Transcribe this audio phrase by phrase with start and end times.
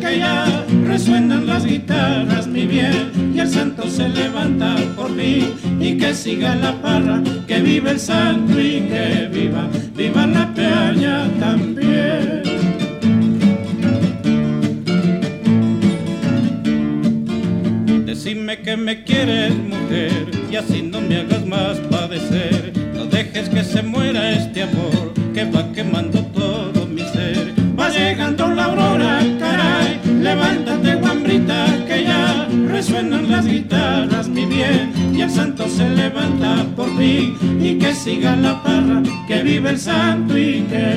[0.00, 5.98] que ya resuenan las guitarras, mi bien, y el santo se levanta por mí y
[5.98, 12.40] que siga la parra, que vive el santo y que viva, viva la peña también.
[18.50, 22.72] Dime que me quieres mujer y así no me hagas más padecer.
[22.94, 26.09] No dejes que se muera este amor que va quemando
[33.00, 38.36] resuenan las guitarras, mi bien, y el santo se levanta por fin y que siga
[38.36, 40.89] la parra, que vive el santo y que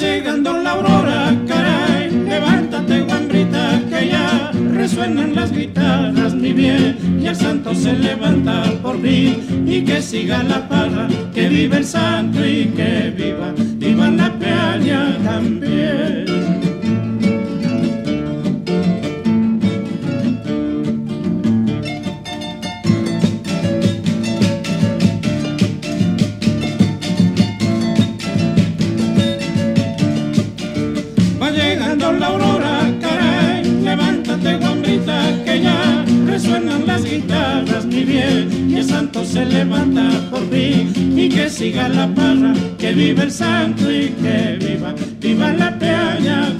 [0.00, 7.36] Llegando la aurora, caray, levántate guambrita que ya resuenan las guitarras, mi bien, y el
[7.36, 12.66] santo se levanta por fin y que siga la parra, que viva el santo y
[12.66, 12.93] que
[32.18, 39.24] la aurora, caray, levántate guambrita que ya resuenan las guitarras, mi bien, y el santo
[39.24, 44.58] se levanta por fin y que siga la parra, que viva el santo y que
[44.60, 46.52] viva, viva la peña